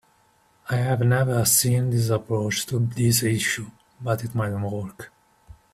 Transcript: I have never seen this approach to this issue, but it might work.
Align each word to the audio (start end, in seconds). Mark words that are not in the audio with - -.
I 0.67 0.77
have 0.77 1.01
never 1.01 1.45
seen 1.45 1.91
this 1.91 2.09
approach 2.09 2.65
to 2.65 2.79
this 2.79 3.21
issue, 3.21 3.69
but 4.01 4.23
it 4.23 4.33
might 4.33 4.49
work. 4.49 5.11